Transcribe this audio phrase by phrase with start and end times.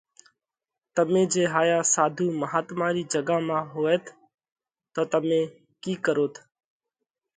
[0.95, 4.05] تمي جي هايا ساڌُو مهاتما رِي جڳا مانه هوئوت
[4.93, 5.41] تو تمي
[5.81, 6.33] ڪِي ڪروت؟